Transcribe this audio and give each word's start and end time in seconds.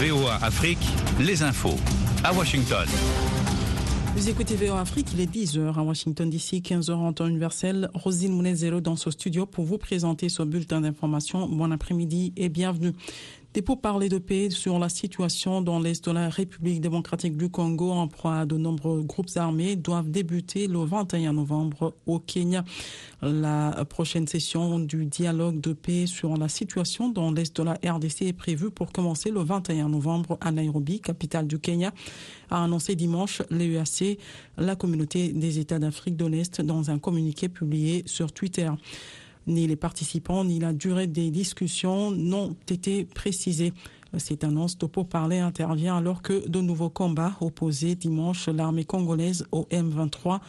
VOA 0.00 0.36
Afrique, 0.36 0.78
les 1.20 1.42
infos. 1.42 1.76
À 2.24 2.32
Washington. 2.32 2.86
Vous 4.16 4.30
écoutez 4.30 4.56
VOA 4.56 4.80
Afrique, 4.80 5.08
il 5.12 5.20
est 5.20 5.30
10h 5.30 5.78
à 5.78 5.82
Washington 5.82 6.30
d'ici, 6.30 6.62
15h 6.62 6.92
en 6.92 7.12
temps 7.12 7.26
universel. 7.26 7.90
Rosine 7.92 8.32
Mounezero 8.32 8.80
dans 8.80 8.96
ce 8.96 9.10
studio 9.10 9.44
pour 9.44 9.66
vous 9.66 9.76
présenter 9.76 10.30
ce 10.30 10.42
bulletin 10.42 10.80
d'information. 10.80 11.46
Bon 11.46 11.70
après-midi 11.70 12.32
et 12.38 12.48
bienvenue. 12.48 12.92
Des 13.52 13.62
pourparlers 13.62 14.08
de 14.08 14.18
paix 14.18 14.48
sur 14.48 14.78
la 14.78 14.88
situation 14.88 15.60
dans 15.60 15.80
l'est 15.80 16.04
de 16.04 16.12
la 16.12 16.28
République 16.28 16.80
démocratique 16.80 17.36
du 17.36 17.48
Congo 17.48 17.90
en 17.90 18.06
proie 18.06 18.38
à 18.38 18.46
de 18.46 18.56
nombreux 18.56 19.02
groupes 19.02 19.30
armés 19.34 19.74
doivent 19.74 20.08
débuter 20.08 20.68
le 20.68 20.84
21 20.84 21.32
novembre 21.32 21.96
au 22.06 22.20
Kenya. 22.20 22.64
La 23.22 23.84
prochaine 23.88 24.28
session 24.28 24.78
du 24.78 25.04
dialogue 25.04 25.60
de 25.60 25.72
paix 25.72 26.06
sur 26.06 26.36
la 26.36 26.48
situation 26.48 27.08
dans 27.08 27.32
l'est 27.32 27.56
de 27.56 27.62
la 27.64 27.72
RDC 27.84 28.22
est 28.22 28.32
prévue 28.32 28.70
pour 28.70 28.92
commencer 28.92 29.32
le 29.32 29.40
21 29.40 29.88
novembre 29.88 30.38
à 30.40 30.52
Nairobi, 30.52 31.00
capitale 31.00 31.48
du 31.48 31.58
Kenya, 31.58 31.92
a 32.50 32.62
annoncé 32.62 32.94
dimanche 32.94 33.42
l'EUAC, 33.50 34.16
la 34.58 34.76
communauté 34.76 35.32
des 35.32 35.58
États 35.58 35.80
d'Afrique 35.80 36.16
de 36.16 36.26
l'Est, 36.26 36.60
dans 36.60 36.92
un 36.92 37.00
communiqué 37.00 37.48
publié 37.48 38.04
sur 38.06 38.30
Twitter 38.30 38.70
ni 39.50 39.66
les 39.66 39.76
participants, 39.76 40.44
ni 40.44 40.58
la 40.58 40.72
durée 40.72 41.06
des 41.06 41.30
discussions 41.30 42.10
n'ont 42.10 42.56
été 42.68 43.04
précisées. 43.04 43.72
Cette 44.16 44.44
annonce 44.44 44.78
de 44.78 44.86
pourparler 44.86 45.38
intervient 45.38 45.96
alors 45.96 46.22
que 46.22 46.48
de 46.48 46.60
nouveaux 46.60 46.90
combats 46.90 47.36
opposaient 47.40 47.94
dimanche 47.94 48.48
l'armée 48.48 48.84
congolaise 48.84 49.46
au 49.52 49.66
M23 49.70 50.40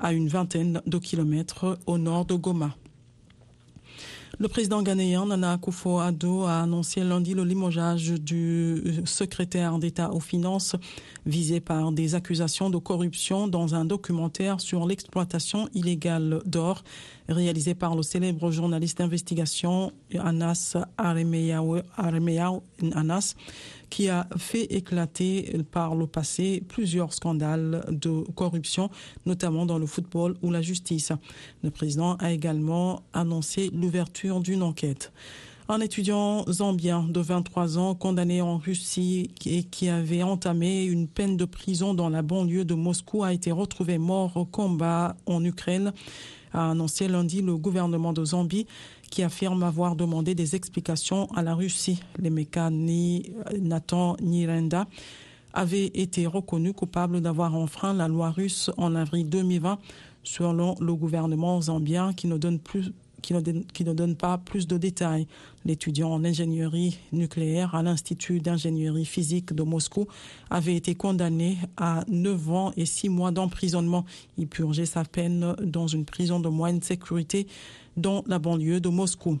à 0.00 0.12
une 0.12 0.28
vingtaine 0.28 0.80
de 0.86 0.98
kilomètres 0.98 1.78
au 1.86 1.98
nord 1.98 2.24
de 2.24 2.34
Goma. 2.34 2.74
Le 4.40 4.48
président 4.48 4.82
ghanéen 4.82 5.26
Nana 5.26 5.54
Akufo-Addo 5.54 6.42
a 6.42 6.62
annoncé 6.62 7.04
lundi 7.04 7.34
le 7.34 7.44
limogeage 7.44 8.14
du 8.14 8.82
secrétaire 9.04 9.78
d'État 9.78 10.10
aux 10.10 10.20
finances 10.20 10.74
visé 11.24 11.60
par 11.60 11.92
des 11.92 12.16
accusations 12.16 12.68
de 12.68 12.78
corruption 12.78 13.46
dans 13.46 13.76
un 13.76 13.84
documentaire 13.84 14.60
sur 14.60 14.86
l'exploitation 14.86 15.68
illégale 15.72 16.40
d'or 16.46 16.82
réalisé 17.28 17.74
par 17.74 17.94
le 17.94 18.02
célèbre 18.02 18.50
journaliste 18.50 18.98
d'investigation 18.98 19.92
Anas 20.18 20.76
Aremeyaw 20.98 21.82
Anas 21.96 23.34
qui 23.90 24.08
a 24.08 24.28
fait 24.36 24.64
éclater 24.74 25.58
par 25.70 25.94
le 25.94 26.06
passé 26.06 26.62
plusieurs 26.68 27.12
scandales 27.12 27.84
de 27.90 28.24
corruption, 28.34 28.90
notamment 29.26 29.66
dans 29.66 29.78
le 29.78 29.86
football 29.86 30.36
ou 30.42 30.50
la 30.50 30.62
justice. 30.62 31.12
Le 31.62 31.70
président 31.70 32.16
a 32.16 32.32
également 32.32 33.02
annoncé 33.12 33.70
l'ouverture 33.72 34.40
d'une 34.40 34.62
enquête. 34.62 35.12
Un 35.66 35.80
étudiant 35.80 36.44
zambien 36.46 37.04
de 37.08 37.20
23 37.20 37.78
ans 37.78 37.94
condamné 37.94 38.42
en 38.42 38.58
Russie 38.58 39.30
et 39.46 39.62
qui 39.62 39.88
avait 39.88 40.22
entamé 40.22 40.84
une 40.84 41.08
peine 41.08 41.38
de 41.38 41.46
prison 41.46 41.94
dans 41.94 42.10
la 42.10 42.20
banlieue 42.20 42.66
de 42.66 42.74
Moscou 42.74 43.24
a 43.24 43.32
été 43.32 43.50
retrouvé 43.50 43.96
mort 43.96 44.36
au 44.36 44.44
combat 44.44 45.16
en 45.24 45.42
Ukraine, 45.42 45.94
a 46.54 46.70
annoncé 46.70 47.08
lundi 47.08 47.42
le 47.42 47.56
gouvernement 47.56 48.12
de 48.12 48.24
Zambie 48.24 48.66
qui 49.10 49.22
affirme 49.22 49.62
avoir 49.62 49.96
demandé 49.96 50.34
des 50.34 50.56
explications 50.56 51.26
à 51.34 51.42
la 51.42 51.54
Russie. 51.54 52.00
Les 52.18 52.30
mécanis 52.30 53.32
Nathan 53.60 54.16
Nirenda 54.22 54.86
avait 55.52 55.86
été 55.94 56.26
reconnu 56.26 56.72
coupable 56.72 57.20
d'avoir 57.20 57.54
enfreint 57.54 57.94
la 57.94 58.08
loi 58.08 58.30
russe 58.30 58.70
en 58.76 58.94
avril 58.94 59.28
2020, 59.28 59.78
selon 60.22 60.74
le 60.80 60.94
gouvernement 60.94 61.60
zambien 61.60 62.12
qui 62.12 62.26
ne 62.26 62.38
donne 62.38 62.58
plus 62.58 62.92
qui 63.24 63.84
ne, 63.84 63.92
donne, 63.92 64.16
pas 64.16 64.38
plus 64.38 64.66
de 64.66 64.76
détails. 64.76 65.26
L'étudiant 65.64 66.10
en 66.10 66.24
ingénierie 66.24 66.98
nucléaire 67.12 67.74
à 67.74 67.82
l'Institut 67.82 68.40
d'ingénierie 68.40 69.06
physique 69.06 69.54
de 69.54 69.62
Moscou 69.62 70.06
avait 70.50 70.74
été 70.74 70.94
condamné 70.94 71.56
à 71.76 72.04
9 72.08 72.50
ans 72.50 72.72
et 72.76 72.84
6 72.84 73.08
mois 73.08 73.30
d'emprisonnement. 73.30 74.04
Il 74.36 74.46
purgeait 74.46 74.86
sa 74.86 75.04
peine 75.04 75.56
dans 75.62 75.86
une 75.86 76.04
prison 76.04 76.38
de 76.38 76.48
moyenne 76.48 76.82
sécurité 76.82 77.46
dans 77.96 78.22
la 78.26 78.38
banlieue 78.38 78.80
de 78.80 78.88
Moscou. 78.90 79.38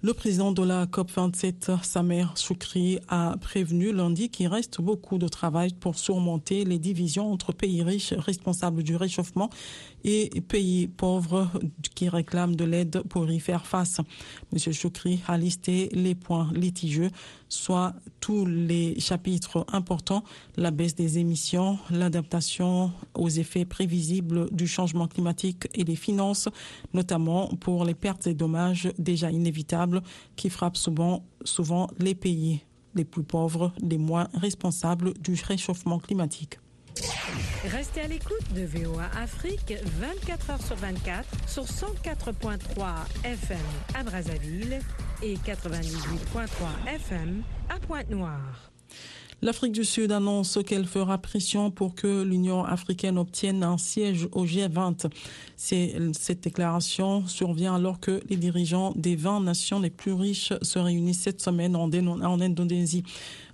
Le 0.00 0.14
président 0.14 0.52
de 0.52 0.62
la 0.62 0.86
COP27, 0.86 1.82
Samer 1.82 2.26
Choukri, 2.36 3.00
a 3.08 3.36
prévenu 3.40 3.92
lundi 3.92 4.28
qu'il 4.30 4.46
reste 4.46 4.80
beaucoup 4.80 5.18
de 5.18 5.26
travail 5.26 5.72
pour 5.72 5.98
surmonter 5.98 6.64
les 6.64 6.78
divisions 6.78 7.32
entre 7.32 7.52
pays 7.52 7.82
riches 7.82 8.12
responsables 8.12 8.84
du 8.84 8.94
réchauffement 8.94 9.50
et 10.04 10.30
pays 10.42 10.86
pauvres 10.86 11.50
qui 11.96 12.08
réclament 12.08 12.54
de 12.54 12.62
l'aide 12.62 13.02
pour 13.08 13.28
y 13.28 13.40
faire 13.40 13.66
face. 13.66 14.00
Monsieur 14.52 14.70
Choukri 14.70 15.18
a 15.26 15.36
listé 15.36 15.88
les 15.90 16.14
points 16.14 16.48
litigieux, 16.54 17.10
soit 17.48 17.92
tous 18.20 18.46
les 18.46 19.00
chapitres 19.00 19.66
importants, 19.72 20.22
la 20.56 20.70
baisse 20.70 20.94
des 20.94 21.18
émissions, 21.18 21.76
l'adaptation 21.90 22.92
aux 23.14 23.28
effets 23.28 23.64
prévisibles 23.64 24.48
du 24.52 24.68
changement 24.68 25.08
climatique 25.08 25.66
et 25.74 25.82
les 25.82 25.96
finances, 25.96 26.48
notamment 26.94 27.48
pour 27.60 27.84
les 27.84 27.94
pertes 27.94 28.28
et 28.28 28.34
dommages 28.34 28.92
déjà 28.98 29.32
inévitables 29.32 29.87
qui 30.36 30.50
frappent 30.50 30.76
souvent, 30.76 31.24
souvent 31.44 31.88
les 31.98 32.14
pays 32.14 32.64
les 32.94 33.04
plus 33.04 33.22
pauvres, 33.22 33.72
les 33.80 33.98
moins 33.98 34.28
responsables 34.34 35.14
du 35.14 35.34
réchauffement 35.46 35.98
climatique. 35.98 36.58
Restez 37.64 38.00
à 38.00 38.08
l'écoute 38.08 38.52
de 38.54 38.64
VOA 38.64 39.04
Afrique 39.16 39.74
24 40.00 40.50
heures 40.50 40.62
sur 40.62 40.76
24 40.76 41.26
sur 41.48 41.64
104.3 41.64 42.58
FM 43.24 43.58
à 43.94 44.02
Brazzaville 44.02 44.80
et 45.22 45.34
98.3 45.36 46.94
FM 46.94 47.42
à 47.68 47.78
Pointe-Noire. 47.78 48.70
L'Afrique 49.40 49.70
du 49.70 49.84
Sud 49.84 50.10
annonce 50.10 50.58
qu'elle 50.66 50.86
fera 50.86 51.16
pression 51.16 51.70
pour 51.70 51.94
que 51.94 52.24
l'Union 52.24 52.64
africaine 52.64 53.16
obtienne 53.18 53.62
un 53.62 53.78
siège 53.78 54.26
au 54.32 54.44
G20. 54.44 55.12
Cette 55.56 56.42
déclaration 56.42 57.24
survient 57.28 57.76
alors 57.76 58.00
que 58.00 58.20
les 58.28 58.36
dirigeants 58.36 58.92
des 58.96 59.14
20 59.14 59.42
nations 59.42 59.78
les 59.78 59.90
plus 59.90 60.12
riches 60.12 60.52
se 60.62 60.80
réunissent 60.80 61.20
cette 61.20 61.40
semaine 61.40 61.76
en, 61.76 61.88
Indonésie. 62.40 63.04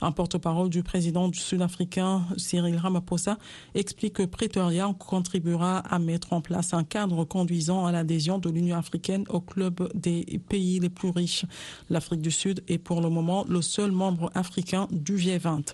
Un 0.00 0.10
porte-parole 0.10 0.70
du 0.70 0.82
président 0.82 1.28
du 1.28 1.38
Sud-Africain, 1.38 2.24
Cyril 2.38 2.78
Ramaphosa, 2.78 3.38
explique 3.74 4.14
que 4.14 4.22
Pretoria 4.22 4.90
contribuera 4.98 5.78
à 5.80 5.98
mettre 5.98 6.32
en 6.32 6.40
place 6.40 6.72
un 6.72 6.84
cadre 6.84 7.24
conduisant 7.24 7.84
à 7.84 7.92
l'adhésion 7.92 8.38
de 8.38 8.48
l'Union 8.48 8.78
africaine 8.78 9.24
au 9.28 9.40
club 9.40 9.90
des 9.94 10.40
pays 10.48 10.80
les 10.80 10.90
plus 10.90 11.10
riches. 11.10 11.44
L'Afrique 11.90 12.22
du 12.22 12.30
Sud 12.30 12.62
est 12.68 12.78
pour 12.78 13.02
le 13.02 13.10
moment 13.10 13.44
le 13.46 13.60
seul 13.60 13.92
membre 13.92 14.30
africain 14.34 14.88
du 14.90 15.16
G20. 15.16 15.73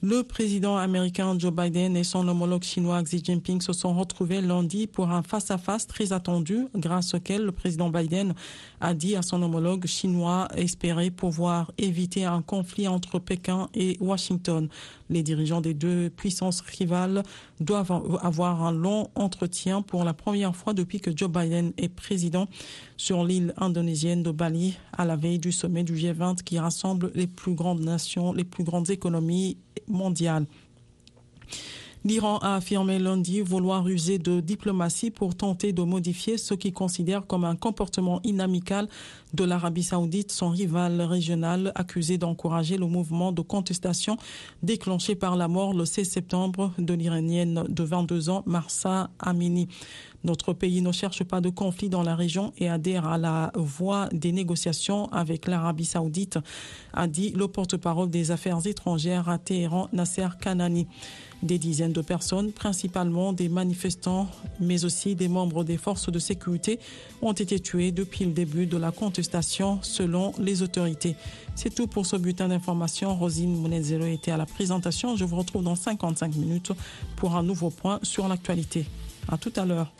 Le 0.00 0.22
président 0.22 0.76
américain 0.76 1.36
Joe 1.36 1.52
Biden 1.52 1.96
et 1.96 2.04
son 2.04 2.28
homologue 2.28 2.62
chinois 2.62 3.02
Xi 3.02 3.20
Jinping 3.20 3.60
se 3.60 3.72
sont 3.72 3.92
retrouvés 3.94 4.40
lundi 4.40 4.86
pour 4.86 5.10
un 5.10 5.24
face-à-face 5.24 5.88
très 5.88 6.12
attendu, 6.12 6.68
grâce 6.76 7.14
auquel 7.14 7.42
le 7.44 7.50
président 7.50 7.90
Biden 7.90 8.32
a 8.80 8.94
dit 8.94 9.16
à 9.16 9.22
son 9.22 9.42
homologue 9.42 9.86
chinois 9.86 10.46
espérer 10.54 11.10
pouvoir 11.10 11.72
éviter 11.78 12.24
un 12.24 12.42
conflit 12.42 12.86
entre 12.86 13.18
Pékin 13.18 13.68
et 13.74 13.96
Washington. 13.98 14.68
Les 15.10 15.24
dirigeants 15.24 15.60
des 15.60 15.74
deux 15.74 16.10
puissances 16.10 16.60
rivales 16.60 17.24
doivent 17.58 17.90
avoir 18.22 18.62
un 18.62 18.72
long 18.72 19.08
entretien 19.16 19.82
pour 19.82 20.04
la 20.04 20.14
première 20.14 20.54
fois 20.54 20.74
depuis 20.74 21.00
que 21.00 21.10
Joe 21.16 21.28
Biden 21.28 21.72
est 21.76 21.88
président 21.88 22.46
sur 22.96 23.24
l'île 23.24 23.52
indonésienne 23.56 24.22
de 24.22 24.30
Bali 24.30 24.76
à 24.92 25.04
la 25.04 25.16
veille 25.16 25.40
du 25.40 25.50
sommet 25.50 25.82
du 25.82 25.94
G20 25.94 26.44
qui 26.44 26.60
rassemble 26.60 27.10
les 27.16 27.26
plus 27.26 27.54
grandes 27.54 27.80
nations, 27.80 28.32
les 28.32 28.44
plus 28.44 28.62
grandes 28.62 28.90
économies 28.90 29.56
mondiales. 29.88 30.48
L'Iran 32.04 32.38
a 32.38 32.54
affirmé 32.54 32.98
lundi 32.98 33.40
vouloir 33.40 33.86
user 33.88 34.18
de 34.18 34.40
diplomatie 34.40 35.10
pour 35.10 35.34
tenter 35.34 35.72
de 35.72 35.82
modifier 35.82 36.38
ce 36.38 36.54
qu'il 36.54 36.72
considère 36.72 37.26
comme 37.26 37.44
un 37.44 37.56
comportement 37.56 38.20
inamical 38.22 38.88
de 39.34 39.44
l'Arabie 39.44 39.82
saoudite, 39.82 40.30
son 40.32 40.50
rival 40.50 41.00
régional 41.02 41.72
accusé 41.74 42.16
d'encourager 42.16 42.78
le 42.78 42.86
mouvement 42.86 43.32
de 43.32 43.42
contestation 43.42 44.16
déclenché 44.62 45.16
par 45.16 45.36
la 45.36 45.48
mort 45.48 45.74
le 45.74 45.84
16 45.84 46.08
septembre 46.08 46.72
de 46.78 46.94
l'Iranienne 46.94 47.64
de 47.68 47.82
22 47.82 48.30
ans, 48.30 48.42
Marsa 48.46 49.10
Amini. 49.18 49.68
Notre 50.24 50.52
pays 50.52 50.82
ne 50.82 50.90
cherche 50.90 51.22
pas 51.22 51.40
de 51.40 51.48
conflit 51.48 51.88
dans 51.88 52.02
la 52.02 52.16
région 52.16 52.52
et 52.58 52.68
adhère 52.68 53.06
à 53.06 53.18
la 53.18 53.52
voie 53.54 54.08
des 54.12 54.32
négociations 54.32 55.06
avec 55.12 55.46
l'Arabie 55.46 55.84
saoudite, 55.84 56.38
a 56.92 57.06
dit 57.06 57.30
le 57.30 57.46
porte-parole 57.46 58.10
des 58.10 58.30
affaires 58.30 58.66
étrangères 58.66 59.28
à 59.28 59.38
Téhéran, 59.38 59.88
Nasser 59.92 60.28
Kanani. 60.40 60.86
Des 61.42 61.58
dizaines 61.58 61.92
de 61.92 62.00
personnes, 62.00 62.50
principalement 62.50 63.32
des 63.32 63.48
manifestants, 63.48 64.28
mais 64.58 64.84
aussi 64.84 65.14
des 65.14 65.28
membres 65.28 65.62
des 65.62 65.76
forces 65.76 66.10
de 66.10 66.18
sécurité, 66.18 66.80
ont 67.22 67.32
été 67.32 67.60
tués 67.60 67.92
depuis 67.92 68.24
le 68.24 68.32
début 68.32 68.66
de 68.66 68.76
la 68.76 68.90
contestation, 68.90 69.78
selon 69.82 70.32
les 70.38 70.62
autorités. 70.62 71.14
C'est 71.54 71.74
tout 71.74 71.86
pour 71.86 72.06
ce 72.06 72.16
bulletin 72.16 72.48
d'information. 72.48 73.14
Rosine 73.14 73.54
Mounezero 73.54 74.06
était 74.06 74.32
à 74.32 74.36
la 74.36 74.46
présentation. 74.46 75.16
Je 75.16 75.24
vous 75.24 75.36
retrouve 75.36 75.62
dans 75.62 75.76
55 75.76 76.34
minutes 76.34 76.72
pour 77.16 77.36
un 77.36 77.42
nouveau 77.44 77.70
point 77.70 78.00
sur 78.02 78.26
l'actualité. 78.26 78.86
À 79.28 79.38
tout 79.38 79.52
à 79.56 79.64
l'heure. 79.64 79.92